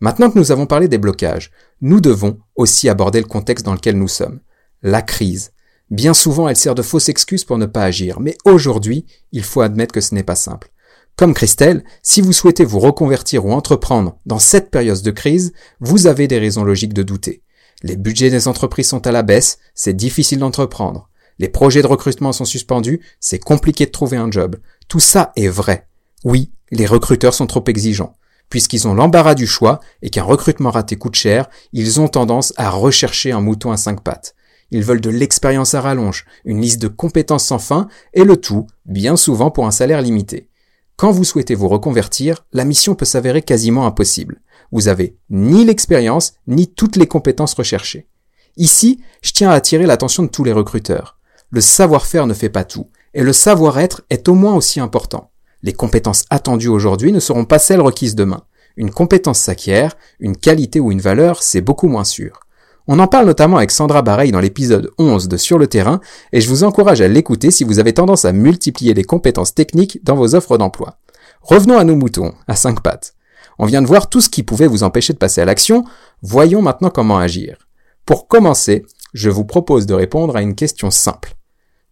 Maintenant 0.00 0.30
que 0.30 0.38
nous 0.38 0.52
avons 0.52 0.66
parlé 0.66 0.88
des 0.88 0.98
blocages, 0.98 1.50
nous 1.80 2.02
devons 2.02 2.36
aussi 2.54 2.90
aborder 2.90 3.22
le 3.22 3.26
contexte 3.26 3.64
dans 3.64 3.72
lequel 3.72 3.96
nous 3.96 4.08
sommes. 4.08 4.40
La 4.82 5.00
crise. 5.00 5.52
Bien 5.88 6.12
souvent, 6.12 6.50
elle 6.50 6.56
sert 6.56 6.74
de 6.74 6.82
fausse 6.82 7.08
excuse 7.08 7.44
pour 7.44 7.56
ne 7.56 7.64
pas 7.64 7.84
agir, 7.84 8.20
mais 8.20 8.36
aujourd'hui, 8.44 9.06
il 9.32 9.42
faut 9.42 9.62
admettre 9.62 9.94
que 9.94 10.02
ce 10.02 10.14
n'est 10.14 10.22
pas 10.22 10.34
simple. 10.34 10.70
Comme 11.16 11.34
Christelle, 11.34 11.84
si 12.02 12.20
vous 12.20 12.32
souhaitez 12.32 12.64
vous 12.64 12.80
reconvertir 12.80 13.46
ou 13.46 13.52
entreprendre 13.52 14.18
dans 14.26 14.40
cette 14.40 14.70
période 14.70 15.00
de 15.00 15.10
crise, 15.12 15.52
vous 15.78 16.08
avez 16.08 16.26
des 16.26 16.40
raisons 16.40 16.64
logiques 16.64 16.92
de 16.92 17.04
douter. 17.04 17.42
Les 17.84 17.96
budgets 17.96 18.30
des 18.30 18.48
entreprises 18.48 18.88
sont 18.88 19.06
à 19.06 19.12
la 19.12 19.22
baisse, 19.22 19.58
c'est 19.76 19.94
difficile 19.94 20.40
d'entreprendre. 20.40 21.08
Les 21.38 21.48
projets 21.48 21.82
de 21.82 21.86
recrutement 21.86 22.32
sont 22.32 22.44
suspendus, 22.44 23.00
c'est 23.20 23.38
compliqué 23.38 23.86
de 23.86 23.92
trouver 23.92 24.16
un 24.16 24.30
job. 24.30 24.56
Tout 24.88 24.98
ça 24.98 25.30
est 25.36 25.48
vrai. 25.48 25.86
Oui, 26.24 26.50
les 26.72 26.86
recruteurs 26.86 27.34
sont 27.34 27.46
trop 27.46 27.62
exigeants. 27.68 28.16
Puisqu'ils 28.50 28.88
ont 28.88 28.94
l'embarras 28.94 29.36
du 29.36 29.46
choix 29.46 29.78
et 30.02 30.10
qu'un 30.10 30.24
recrutement 30.24 30.70
raté 30.70 30.96
coûte 30.96 31.14
cher, 31.14 31.48
ils 31.72 32.00
ont 32.00 32.08
tendance 32.08 32.52
à 32.56 32.70
rechercher 32.70 33.30
un 33.30 33.40
mouton 33.40 33.70
à 33.70 33.76
cinq 33.76 34.02
pattes. 34.02 34.34
Ils 34.72 34.82
veulent 34.82 35.00
de 35.00 35.10
l'expérience 35.10 35.74
à 35.74 35.80
rallonge, 35.80 36.24
une 36.44 36.60
liste 36.60 36.82
de 36.82 36.88
compétences 36.88 37.46
sans 37.46 37.60
fin, 37.60 37.86
et 38.14 38.24
le 38.24 38.36
tout, 38.36 38.66
bien 38.84 39.16
souvent 39.16 39.52
pour 39.52 39.66
un 39.66 39.70
salaire 39.70 40.02
limité. 40.02 40.48
Quand 40.96 41.10
vous 41.10 41.24
souhaitez 41.24 41.56
vous 41.56 41.68
reconvertir, 41.68 42.44
la 42.52 42.64
mission 42.64 42.94
peut 42.94 43.04
s'avérer 43.04 43.42
quasiment 43.42 43.86
impossible. 43.86 44.40
Vous 44.70 44.86
avez 44.86 45.16
ni 45.28 45.64
l'expérience, 45.64 46.34
ni 46.46 46.72
toutes 46.72 46.96
les 46.96 47.08
compétences 47.08 47.54
recherchées. 47.54 48.08
Ici, 48.56 49.00
je 49.20 49.32
tiens 49.32 49.50
à 49.50 49.54
attirer 49.54 49.86
l'attention 49.86 50.22
de 50.22 50.28
tous 50.28 50.44
les 50.44 50.52
recruteurs. 50.52 51.18
Le 51.50 51.60
savoir-faire 51.60 52.28
ne 52.28 52.34
fait 52.34 52.48
pas 52.48 52.64
tout, 52.64 52.90
et 53.12 53.22
le 53.22 53.32
savoir-être 53.32 54.02
est 54.08 54.28
au 54.28 54.34
moins 54.34 54.54
aussi 54.54 54.78
important. 54.78 55.32
Les 55.62 55.72
compétences 55.72 56.24
attendues 56.30 56.68
aujourd'hui 56.68 57.10
ne 57.10 57.20
seront 57.20 57.44
pas 57.44 57.58
celles 57.58 57.80
requises 57.80 58.14
demain. 58.14 58.44
Une 58.76 58.90
compétence 58.90 59.40
s'acquiert, 59.40 59.96
une 60.20 60.36
qualité 60.36 60.78
ou 60.78 60.92
une 60.92 61.00
valeur, 61.00 61.42
c'est 61.42 61.60
beaucoup 61.60 61.88
moins 61.88 62.04
sûr. 62.04 62.40
On 62.86 62.98
en 62.98 63.06
parle 63.06 63.26
notamment 63.26 63.56
avec 63.56 63.70
Sandra 63.70 64.02
Bareil 64.02 64.30
dans 64.30 64.40
l'épisode 64.40 64.90
11 64.98 65.28
de 65.28 65.38
Sur 65.38 65.58
le 65.58 65.66
terrain, 65.66 66.00
et 66.32 66.42
je 66.42 66.48
vous 66.50 66.64
encourage 66.64 67.00
à 67.00 67.08
l'écouter 67.08 67.50
si 67.50 67.64
vous 67.64 67.78
avez 67.78 67.94
tendance 67.94 68.26
à 68.26 68.32
multiplier 68.32 68.92
les 68.92 69.04
compétences 69.04 69.54
techniques 69.54 70.04
dans 70.04 70.16
vos 70.16 70.34
offres 70.34 70.58
d'emploi. 70.58 70.98
Revenons 71.40 71.78
à 71.78 71.84
nos 71.84 71.96
moutons, 71.96 72.34
à 72.46 72.56
cinq 72.56 72.82
pattes. 72.82 73.14
On 73.58 73.64
vient 73.64 73.80
de 73.80 73.86
voir 73.86 74.10
tout 74.10 74.20
ce 74.20 74.28
qui 74.28 74.42
pouvait 74.42 74.66
vous 74.66 74.82
empêcher 74.82 75.14
de 75.14 75.18
passer 75.18 75.40
à 75.40 75.46
l'action, 75.46 75.84
voyons 76.20 76.60
maintenant 76.60 76.90
comment 76.90 77.16
agir. 77.16 77.56
Pour 78.04 78.28
commencer, 78.28 78.84
je 79.14 79.30
vous 79.30 79.46
propose 79.46 79.86
de 79.86 79.94
répondre 79.94 80.36
à 80.36 80.42
une 80.42 80.54
question 80.54 80.90
simple. 80.90 81.36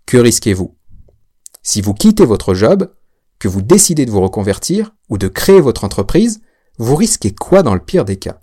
Que 0.04 0.18
risquez-vous? 0.18 0.76
Si 1.62 1.80
vous 1.80 1.94
quittez 1.94 2.26
votre 2.26 2.52
job, 2.52 2.92
que 3.38 3.48
vous 3.48 3.62
décidez 3.62 4.04
de 4.04 4.10
vous 4.10 4.20
reconvertir 4.20 4.94
ou 5.08 5.16
de 5.16 5.28
créer 5.28 5.60
votre 5.60 5.84
entreprise, 5.84 6.42
vous 6.76 6.96
risquez 6.96 7.34
quoi 7.34 7.62
dans 7.62 7.74
le 7.74 7.80
pire 7.80 8.04
des 8.04 8.16
cas? 8.16 8.41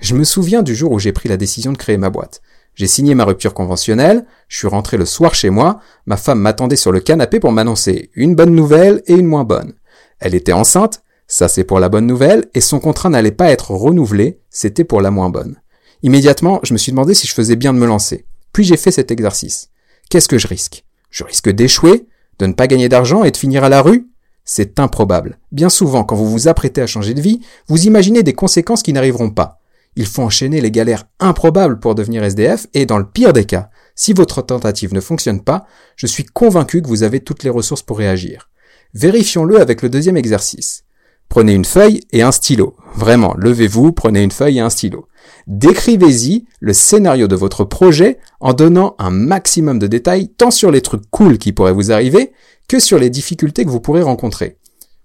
Je 0.00 0.14
me 0.14 0.24
souviens 0.24 0.62
du 0.62 0.74
jour 0.74 0.92
où 0.92 0.98
j'ai 0.98 1.12
pris 1.12 1.28
la 1.28 1.36
décision 1.36 1.72
de 1.72 1.78
créer 1.78 1.98
ma 1.98 2.10
boîte. 2.10 2.42
J'ai 2.74 2.86
signé 2.86 3.14
ma 3.14 3.24
rupture 3.24 3.54
conventionnelle, 3.54 4.24
je 4.48 4.58
suis 4.58 4.68
rentré 4.68 4.96
le 4.96 5.04
soir 5.04 5.34
chez 5.34 5.50
moi, 5.50 5.80
ma 6.06 6.16
femme 6.16 6.40
m'attendait 6.40 6.76
sur 6.76 6.92
le 6.92 7.00
canapé 7.00 7.40
pour 7.40 7.52
m'annoncer 7.52 8.10
une 8.14 8.34
bonne 8.34 8.54
nouvelle 8.54 9.02
et 9.06 9.14
une 9.14 9.26
moins 9.26 9.44
bonne. 9.44 9.74
Elle 10.18 10.34
était 10.34 10.52
enceinte, 10.52 11.02
ça 11.26 11.48
c'est 11.48 11.64
pour 11.64 11.80
la 11.80 11.88
bonne 11.88 12.06
nouvelle, 12.06 12.48
et 12.54 12.60
son 12.60 12.80
contrat 12.80 13.10
n'allait 13.10 13.32
pas 13.32 13.50
être 13.50 13.72
renouvelé, 13.72 14.40
c'était 14.50 14.84
pour 14.84 15.00
la 15.00 15.10
moins 15.10 15.30
bonne. 15.30 15.56
Immédiatement, 16.02 16.60
je 16.62 16.72
me 16.72 16.78
suis 16.78 16.92
demandé 16.92 17.12
si 17.12 17.26
je 17.26 17.34
faisais 17.34 17.56
bien 17.56 17.74
de 17.74 17.78
me 17.78 17.86
lancer. 17.86 18.24
Puis 18.52 18.64
j'ai 18.64 18.76
fait 18.76 18.90
cet 18.90 19.10
exercice. 19.10 19.68
Qu'est-ce 20.08 20.28
que 20.28 20.38
je 20.38 20.48
risque? 20.48 20.84
Je 21.10 21.24
risque 21.24 21.50
d'échouer, 21.50 22.06
de 22.38 22.46
ne 22.46 22.54
pas 22.54 22.66
gagner 22.66 22.88
d'argent 22.88 23.22
et 23.24 23.30
de 23.30 23.36
finir 23.36 23.64
à 23.64 23.68
la 23.68 23.82
rue? 23.82 24.08
C'est 24.44 24.80
improbable. 24.80 25.38
Bien 25.52 25.68
souvent, 25.68 26.04
quand 26.04 26.16
vous 26.16 26.30
vous 26.30 26.48
apprêtez 26.48 26.80
à 26.80 26.86
changer 26.86 27.14
de 27.14 27.20
vie, 27.20 27.40
vous 27.68 27.86
imaginez 27.86 28.22
des 28.22 28.32
conséquences 28.32 28.82
qui 28.82 28.92
n'arriveront 28.92 29.30
pas. 29.30 29.59
Il 29.96 30.06
faut 30.06 30.22
enchaîner 30.22 30.60
les 30.60 30.70
galères 30.70 31.04
improbables 31.18 31.80
pour 31.80 31.94
devenir 31.94 32.22
SDF 32.22 32.66
et 32.74 32.86
dans 32.86 32.98
le 32.98 33.08
pire 33.08 33.32
des 33.32 33.44
cas, 33.44 33.70
si 33.96 34.12
votre 34.12 34.40
tentative 34.42 34.94
ne 34.94 35.00
fonctionne 35.00 35.42
pas, 35.42 35.66
je 35.96 36.06
suis 36.06 36.24
convaincu 36.24 36.80
que 36.80 36.88
vous 36.88 37.02
avez 37.02 37.20
toutes 37.20 37.42
les 37.42 37.50
ressources 37.50 37.82
pour 37.82 37.98
réagir. 37.98 38.48
Vérifions-le 38.94 39.60
avec 39.60 39.82
le 39.82 39.88
deuxième 39.88 40.16
exercice. 40.16 40.84
Prenez 41.28 41.52
une 41.52 41.64
feuille 41.64 42.00
et 42.10 42.22
un 42.22 42.32
stylo. 42.32 42.76
Vraiment, 42.96 43.34
levez-vous, 43.36 43.92
prenez 43.92 44.22
une 44.22 44.32
feuille 44.32 44.58
et 44.58 44.62
un 44.62 44.70
stylo. 44.70 45.06
Décrivez-y 45.46 46.46
le 46.58 46.72
scénario 46.72 47.28
de 47.28 47.36
votre 47.36 47.64
projet 47.64 48.18
en 48.40 48.52
donnant 48.52 48.96
un 48.98 49.10
maximum 49.10 49.78
de 49.78 49.86
détails 49.86 50.30
tant 50.36 50.50
sur 50.50 50.70
les 50.70 50.80
trucs 50.80 51.08
cool 51.10 51.38
qui 51.38 51.52
pourraient 51.52 51.72
vous 51.72 51.92
arriver 51.92 52.32
que 52.68 52.80
sur 52.80 52.98
les 52.98 53.10
difficultés 53.10 53.64
que 53.64 53.70
vous 53.70 53.80
pourrez 53.80 54.02
rencontrer. 54.02 54.58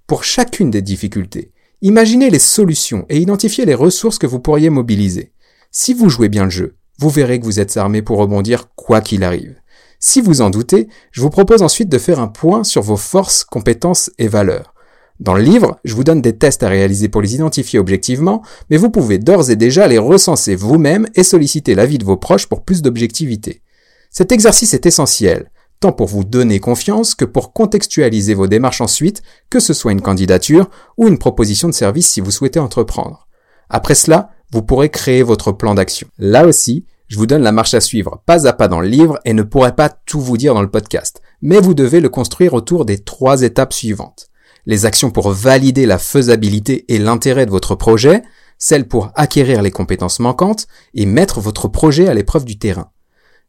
Pour 0.07 0.23
chacune 0.23 0.71
des 0.71 0.81
difficultés, 0.81 1.51
imaginez 1.87 2.31
les 2.31 2.39
solutions 2.39 3.05
et 3.09 3.19
identifiez 3.19 3.63
les 3.63 3.75
ressources 3.75 4.17
que 4.17 4.25
vous 4.25 4.39
pourriez 4.39 4.71
mobiliser. 4.71 5.31
Si 5.71 5.93
vous 5.93 6.09
jouez 6.09 6.29
bien 6.29 6.45
le 6.45 6.49
jeu, 6.49 6.77
vous 6.97 7.09
verrez 7.09 7.39
que 7.39 7.45
vous 7.45 7.59
êtes 7.59 7.77
armé 7.77 8.01
pour 8.01 8.17
rebondir 8.17 8.69
quoi 8.75 9.01
qu'il 9.01 9.23
arrive. 9.23 9.55
Si 9.99 10.19
vous 10.19 10.41
en 10.41 10.49
doutez, 10.49 10.87
je 11.11 11.21
vous 11.21 11.29
propose 11.29 11.61
ensuite 11.61 11.89
de 11.89 11.99
faire 11.99 12.19
un 12.19 12.27
point 12.27 12.63
sur 12.63 12.81
vos 12.81 12.97
forces, 12.97 13.43
compétences 13.43 14.09
et 14.17 14.27
valeurs. 14.27 14.73
Dans 15.19 15.35
le 15.35 15.43
livre, 15.43 15.79
je 15.85 15.93
vous 15.93 16.03
donne 16.03 16.21
des 16.21 16.35
tests 16.35 16.63
à 16.63 16.69
réaliser 16.69 17.07
pour 17.07 17.21
les 17.21 17.35
identifier 17.35 17.77
objectivement, 17.77 18.41
mais 18.71 18.77
vous 18.77 18.89
pouvez 18.89 19.19
d'ores 19.19 19.51
et 19.51 19.55
déjà 19.55 19.87
les 19.87 19.99
recenser 19.99 20.55
vous-même 20.55 21.05
et 21.13 21.23
solliciter 21.23 21.75
l'avis 21.75 21.99
de 21.99 22.05
vos 22.05 22.17
proches 22.17 22.47
pour 22.47 22.63
plus 22.63 22.81
d'objectivité. 22.81 23.61
Cet 24.09 24.31
exercice 24.31 24.73
est 24.73 24.87
essentiel, 24.87 25.51
pour 25.91 26.07
vous 26.07 26.23
donner 26.23 26.59
confiance 26.59 27.15
que 27.15 27.25
pour 27.25 27.53
contextualiser 27.53 28.33
vos 28.33 28.47
démarches 28.47 28.81
ensuite, 28.81 29.21
que 29.49 29.59
ce 29.59 29.73
soit 29.73 29.91
une 29.91 30.01
candidature 30.01 30.69
ou 30.97 31.07
une 31.07 31.17
proposition 31.17 31.67
de 31.67 31.73
service 31.73 32.09
si 32.09 32.21
vous 32.21 32.31
souhaitez 32.31 32.59
entreprendre. 32.59 33.27
Après 33.69 33.95
cela, 33.95 34.29
vous 34.51 34.61
pourrez 34.61 34.89
créer 34.89 35.23
votre 35.23 35.51
plan 35.51 35.73
d'action. 35.73 36.07
Là 36.17 36.45
aussi, 36.45 36.85
je 37.07 37.17
vous 37.17 37.27
donne 37.27 37.43
la 37.43 37.51
marche 37.51 37.73
à 37.73 37.81
suivre 37.81 38.21
pas 38.25 38.47
à 38.47 38.53
pas 38.53 38.67
dans 38.67 38.79
le 38.79 38.87
livre 38.87 39.19
et 39.25 39.33
ne 39.33 39.43
pourrai 39.43 39.75
pas 39.75 39.89
tout 39.89 40.21
vous 40.21 40.37
dire 40.37 40.53
dans 40.53 40.61
le 40.61 40.71
podcast, 40.71 41.21
mais 41.41 41.59
vous 41.59 41.73
devez 41.73 41.99
le 41.99 42.09
construire 42.09 42.53
autour 42.53 42.85
des 42.85 42.99
trois 42.99 43.41
étapes 43.41 43.73
suivantes 43.73 44.29
les 44.65 44.85
actions 44.85 45.11
pour 45.11 45.29
valider 45.29 45.85
la 45.85 45.97
faisabilité 45.97 46.85
et 46.93 46.97
l'intérêt 46.97 47.45
de 47.45 47.51
votre 47.51 47.75
projet, 47.75 48.23
celles 48.57 48.87
pour 48.87 49.11
acquérir 49.15 49.61
les 49.61 49.71
compétences 49.71 50.19
manquantes 50.19 50.67
et 50.93 51.05
mettre 51.05 51.39
votre 51.39 51.67
projet 51.67 52.07
à 52.07 52.13
l'épreuve 52.13 52.45
du 52.45 52.57
terrain. 52.57 52.89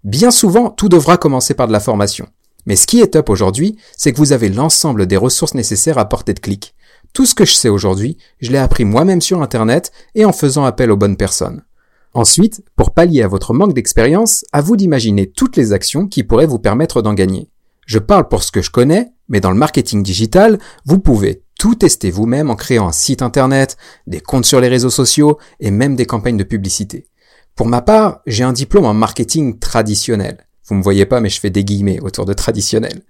Bien 0.06 0.30
souvent, 0.30 0.70
tout 0.70 0.88
devra 0.88 1.16
commencer 1.16 1.52
par 1.52 1.66
de 1.66 1.72
la 1.72 1.80
formation. 1.80 2.28
Mais 2.64 2.76
ce 2.76 2.86
qui 2.86 3.00
est 3.00 3.14
top 3.14 3.28
aujourd'hui, 3.28 3.76
c'est 3.96 4.12
que 4.12 4.18
vous 4.18 4.32
avez 4.32 4.48
l'ensemble 4.48 5.08
des 5.08 5.16
ressources 5.16 5.54
nécessaires 5.54 5.98
à 5.98 6.08
portée 6.08 6.32
de 6.32 6.38
clic. 6.38 6.76
Tout 7.12 7.26
ce 7.26 7.34
que 7.34 7.44
je 7.44 7.54
sais 7.54 7.68
aujourd'hui, 7.68 8.16
je 8.38 8.52
l'ai 8.52 8.58
appris 8.58 8.84
moi-même 8.84 9.20
sur 9.20 9.42
Internet 9.42 9.90
et 10.14 10.24
en 10.24 10.32
faisant 10.32 10.64
appel 10.64 10.92
aux 10.92 10.96
bonnes 10.96 11.16
personnes. 11.16 11.64
Ensuite, 12.14 12.62
pour 12.76 12.94
pallier 12.94 13.22
à 13.22 13.28
votre 13.28 13.52
manque 13.52 13.74
d'expérience, 13.74 14.44
à 14.52 14.60
vous 14.60 14.76
d'imaginer 14.76 15.26
toutes 15.26 15.56
les 15.56 15.72
actions 15.72 16.06
qui 16.06 16.22
pourraient 16.22 16.46
vous 16.46 16.60
permettre 16.60 17.02
d'en 17.02 17.12
gagner. 17.12 17.50
Je 17.84 17.98
parle 17.98 18.28
pour 18.28 18.44
ce 18.44 18.52
que 18.52 18.62
je 18.62 18.70
connais, 18.70 19.08
mais 19.28 19.40
dans 19.40 19.50
le 19.50 19.58
marketing 19.58 20.04
digital, 20.04 20.60
vous 20.84 21.00
pouvez 21.00 21.42
tout 21.58 21.74
tester 21.74 22.12
vous-même 22.12 22.48
en 22.48 22.54
créant 22.54 22.86
un 22.86 22.92
site 22.92 23.22
internet, 23.22 23.76
des 24.06 24.20
comptes 24.20 24.46
sur 24.46 24.60
les 24.60 24.68
réseaux 24.68 24.88
sociaux 24.88 25.38
et 25.58 25.72
même 25.72 25.96
des 25.96 26.06
campagnes 26.06 26.36
de 26.36 26.44
publicité. 26.44 27.08
Pour 27.56 27.66
ma 27.66 27.80
part, 27.80 28.20
j'ai 28.26 28.44
un 28.44 28.52
diplôme 28.52 28.84
en 28.84 28.92
marketing 28.92 29.58
traditionnel. 29.58 30.46
Vous 30.68 30.74
me 30.74 30.82
voyez 30.82 31.06
pas, 31.06 31.20
mais 31.20 31.30
je 31.30 31.40
fais 31.40 31.48
des 31.48 31.64
guillemets 31.64 32.00
autour 32.00 32.26
de 32.26 32.34
traditionnel. 32.34 33.00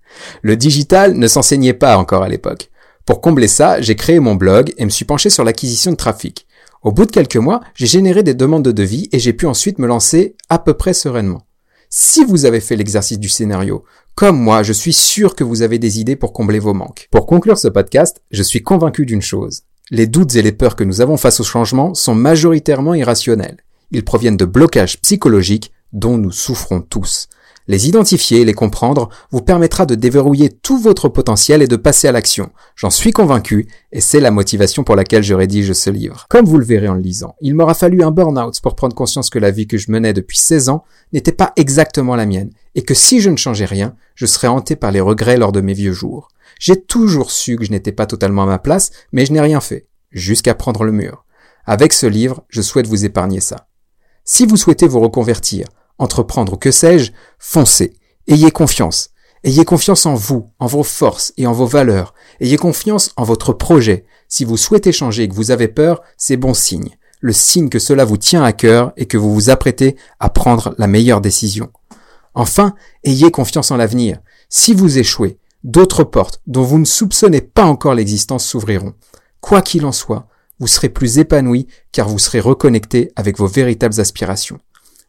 Le 0.42 0.56
digital 0.56 1.14
ne 1.14 1.26
s'enseignait 1.26 1.72
pas 1.72 1.98
encore 1.98 2.22
à 2.22 2.28
l'époque. 2.28 2.70
Pour 3.04 3.20
combler 3.20 3.48
ça, 3.48 3.80
j'ai 3.80 3.96
créé 3.96 4.20
mon 4.20 4.36
blog 4.36 4.72
et 4.78 4.84
me 4.84 4.90
suis 4.90 5.04
penché 5.04 5.30
sur 5.30 5.42
l'acquisition 5.42 5.90
de 5.90 5.96
trafic. 5.96 6.46
Au 6.84 6.92
bout 6.92 7.06
de 7.06 7.10
quelques 7.10 7.36
mois, 7.36 7.60
j'ai 7.74 7.88
généré 7.88 8.22
des 8.22 8.34
demandes 8.34 8.64
de 8.64 8.70
devis 8.70 9.08
et 9.10 9.18
j'ai 9.18 9.32
pu 9.32 9.46
ensuite 9.46 9.80
me 9.80 9.88
lancer 9.88 10.36
à 10.48 10.60
peu 10.60 10.74
près 10.74 10.94
sereinement. 10.94 11.42
Si 11.90 12.24
vous 12.24 12.44
avez 12.44 12.60
fait 12.60 12.76
l'exercice 12.76 13.18
du 13.18 13.28
scénario, 13.28 13.84
comme 14.14 14.38
moi, 14.38 14.62
je 14.62 14.72
suis 14.72 14.92
sûr 14.92 15.34
que 15.34 15.42
vous 15.42 15.62
avez 15.62 15.80
des 15.80 15.98
idées 15.98 16.16
pour 16.16 16.32
combler 16.32 16.60
vos 16.60 16.74
manques. 16.74 17.08
Pour 17.10 17.26
conclure 17.26 17.58
ce 17.58 17.68
podcast, 17.68 18.22
je 18.30 18.44
suis 18.44 18.62
convaincu 18.62 19.06
d'une 19.06 19.22
chose. 19.22 19.62
Les 19.90 20.06
doutes 20.06 20.36
et 20.36 20.42
les 20.42 20.52
peurs 20.52 20.76
que 20.76 20.84
nous 20.84 21.00
avons 21.00 21.16
face 21.16 21.40
au 21.40 21.44
changement 21.44 21.94
sont 21.94 22.14
majoritairement 22.14 22.94
irrationnels. 22.94 23.56
Ils 23.90 24.05
proviennent 24.05 24.37
de 24.37 24.45
blocages 24.45 25.00
psychologiques 25.00 25.73
dont 25.93 26.19
nous 26.19 26.33
souffrons 26.33 26.81
tous. 26.81 27.28
Les 27.69 27.88
identifier 27.88 28.43
et 28.43 28.45
les 28.45 28.55
comprendre 28.55 29.09
vous 29.33 29.40
permettra 29.40 29.87
de 29.87 29.97
déverrouiller 29.97 30.50
tout 30.50 30.78
votre 30.78 31.09
potentiel 31.09 31.62
et 31.62 31.66
de 31.66 31.75
passer 31.75 32.07
à 32.07 32.12
l'action. 32.12 32.50
J'en 32.76 32.90
suis 32.90 33.11
convaincu 33.11 33.66
et 33.90 34.00
c'est 34.00 34.21
la 34.21 34.31
motivation 34.31 34.85
pour 34.85 34.95
laquelle 34.95 35.25
je 35.25 35.35
rédige 35.35 35.73
ce 35.73 35.90
livre. 35.90 36.26
Comme 36.28 36.47
vous 36.47 36.59
le 36.59 36.64
verrez 36.64 36.87
en 36.87 36.95
le 36.95 37.00
lisant, 37.00 37.35
il 37.40 37.57
m'aura 37.57 37.75
fallu 37.75 38.05
un 38.05 38.12
burn-out 38.12 38.61
pour 38.61 38.76
prendre 38.76 38.95
conscience 38.95 39.31
que 39.31 39.40
la 39.40 39.50
vie 39.50 39.66
que 39.66 39.78
je 39.78 39.90
menais 39.90 40.12
depuis 40.12 40.38
16 40.38 40.69
ans 40.69 40.85
n'était 41.12 41.33
pas 41.33 41.52
exactement 41.57 42.14
la 42.14 42.26
mienne 42.26 42.50
et 42.76 42.83
que 42.83 42.95
si 42.95 43.21
je 43.21 43.31
ne 43.31 43.37
changeais 43.37 43.64
rien, 43.64 43.97
je 44.14 44.26
serais 44.26 44.49
hanté 44.49 44.76
par 44.76 44.93
les 44.93 45.00
regrets 45.00 45.37
lors 45.37 45.50
de 45.50 45.61
mes 45.61 45.75
vieux 45.75 45.93
jours. 45.93 46.28
J'ai 46.61 46.81
toujours 46.81 47.33
su 47.33 47.57
que 47.57 47.64
je 47.64 47.73
n'étais 47.73 47.93
pas 47.93 48.07
totalement 48.07 48.45
à 48.45 48.47
ma 48.47 48.59
place, 48.59 48.93
mais 49.11 49.26
je 49.26 49.33
n'ai 49.33 49.40
rien 49.40 49.61
fait, 49.61 49.88
jusqu'à 50.12 50.55
prendre 50.55 50.85
le 50.85 50.93
mur. 50.93 51.25
Avec 51.64 51.93
ce 51.93 52.07
livre, 52.07 52.45
je 52.49 52.62
souhaite 52.62 52.87
vous 52.87 53.05
épargner 53.05 53.40
ça. 53.40 53.65
Si 54.28 54.45
vous 54.45 54.56
souhaitez 54.56 54.88
vous 54.88 54.99
reconvertir, 54.99 55.68
entreprendre 55.99 56.59
que 56.59 56.73
sais-je, 56.73 57.12
foncez. 57.38 57.92
Ayez 58.26 58.50
confiance. 58.50 59.11
Ayez 59.45 59.64
confiance 59.64 60.04
en 60.04 60.14
vous, 60.14 60.50
en 60.59 60.66
vos 60.66 60.83
forces 60.83 61.33
et 61.37 61.47
en 61.47 61.52
vos 61.52 61.66
valeurs. 61.66 62.12
Ayez 62.40 62.56
confiance 62.56 63.12
en 63.16 63.23
votre 63.23 63.52
projet. 63.52 64.04
Si 64.26 64.45
vous 64.45 64.56
souhaitez 64.56 64.90
changer 64.90 65.23
et 65.23 65.28
que 65.28 65.35
vous 65.35 65.52
avez 65.52 65.68
peur, 65.68 66.02
c'est 66.18 66.37
bon 66.37 66.54
signe. 66.54 66.97
Le 67.21 67.33
signe 67.33 67.68
que 67.68 67.78
cela 67.78 68.04
vous 68.04 68.16
tient 68.16 68.42
à 68.42 68.52
cœur 68.52 68.92
et 68.97 69.06
que 69.06 69.16
vous 69.16 69.33
vous 69.33 69.49
apprêtez 69.49 69.95
à 70.18 70.28
prendre 70.28 70.75
la 70.76 70.88
meilleure 70.88 71.21
décision. 71.21 71.71
Enfin, 72.35 72.75
ayez 73.04 73.30
confiance 73.30 73.71
en 73.71 73.76
l'avenir. 73.76 74.18
Si 74.49 74.75
vous 74.75 74.99
échouez, 74.99 75.38
d'autres 75.62 76.02
portes 76.02 76.40
dont 76.49 76.64
vous 76.64 76.80
ne 76.80 76.85
soupçonnez 76.85 77.42
pas 77.42 77.64
encore 77.64 77.95
l'existence 77.95 78.45
s'ouvriront. 78.45 78.95
Quoi 79.40 79.62
qu'il 79.62 79.87
en 79.87 79.92
soit, 79.92 80.26
vous 80.58 80.66
serez 80.66 80.88
plus 80.88 81.18
épanoui 81.18 81.66
car 81.92 82.08
vous 82.08 82.18
serez 82.18 82.40
reconnecté 82.40 83.10
avec 83.16 83.38
vos 83.38 83.46
véritables 83.46 84.00
aspirations. 84.00 84.58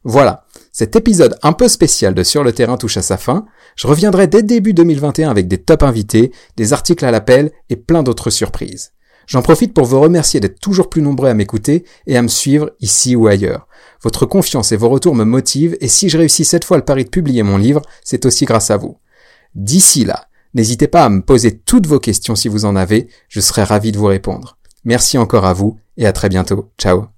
Voilà, 0.04 0.44
cet 0.72 0.94
épisode 0.94 1.36
un 1.42 1.52
peu 1.52 1.68
spécial 1.68 2.14
de 2.14 2.22
Sur 2.22 2.44
le 2.44 2.52
terrain 2.52 2.76
touche 2.76 2.96
à 2.96 3.02
sa 3.02 3.16
fin. 3.16 3.46
Je 3.76 3.86
reviendrai 3.86 4.26
dès 4.26 4.42
début 4.42 4.72
2021 4.72 5.28
avec 5.28 5.48
des 5.48 5.58
top 5.58 5.82
invités, 5.82 6.32
des 6.56 6.72
articles 6.72 7.04
à 7.04 7.10
l'appel 7.10 7.50
et 7.68 7.76
plein 7.76 8.02
d'autres 8.02 8.30
surprises. 8.30 8.92
J'en 9.26 9.42
profite 9.42 9.74
pour 9.74 9.84
vous 9.84 10.00
remercier 10.00 10.40
d'être 10.40 10.60
toujours 10.60 10.88
plus 10.88 11.02
nombreux 11.02 11.28
à 11.28 11.34
m'écouter 11.34 11.84
et 12.06 12.16
à 12.16 12.22
me 12.22 12.28
suivre 12.28 12.70
ici 12.80 13.14
ou 13.14 13.26
ailleurs. 13.26 13.66
Votre 14.02 14.24
confiance 14.24 14.72
et 14.72 14.76
vos 14.76 14.88
retours 14.88 15.14
me 15.14 15.24
motivent 15.24 15.76
et 15.80 15.88
si 15.88 16.08
je 16.08 16.16
réussis 16.16 16.44
cette 16.44 16.64
fois 16.64 16.78
le 16.78 16.84
pari 16.84 17.04
de 17.04 17.10
publier 17.10 17.42
mon 17.42 17.58
livre, 17.58 17.82
c'est 18.04 18.24
aussi 18.24 18.46
grâce 18.46 18.70
à 18.70 18.78
vous. 18.78 18.98
D'ici 19.54 20.04
là, 20.04 20.28
n'hésitez 20.54 20.88
pas 20.88 21.04
à 21.04 21.08
me 21.10 21.20
poser 21.20 21.58
toutes 21.58 21.86
vos 21.86 22.00
questions 22.00 22.36
si 22.36 22.48
vous 22.48 22.64
en 22.64 22.76
avez, 22.76 23.08
je 23.28 23.40
serai 23.40 23.64
ravi 23.64 23.92
de 23.92 23.98
vous 23.98 24.06
répondre. 24.06 24.57
Merci 24.84 25.18
encore 25.18 25.44
à 25.44 25.52
vous 25.52 25.78
et 25.96 26.06
à 26.06 26.12
très 26.12 26.28
bientôt. 26.28 26.70
Ciao 26.78 27.17